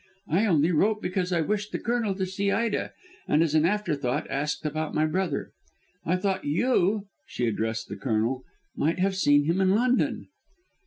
I 0.27 0.47
only 0.47 0.71
wrote 0.71 0.99
because 0.99 1.31
I 1.31 1.41
wished 1.41 1.71
the 1.71 1.77
Colonel 1.77 2.15
to 2.15 2.25
see 2.25 2.49
Ida, 2.49 2.91
and 3.27 3.43
as 3.43 3.53
an 3.53 3.65
afterthought 3.65 4.27
asked 4.31 4.65
about 4.65 4.95
my 4.95 5.05
brother. 5.05 5.51
I 6.03 6.15
thought 6.15 6.43
you," 6.43 7.05
she 7.27 7.45
addressed 7.45 7.87
the 7.87 7.97
Colonel, 7.97 8.43
"might 8.75 8.97
have 8.97 9.15
seen 9.15 9.43
him 9.43 9.61
in 9.61 9.75
London." 9.75 10.29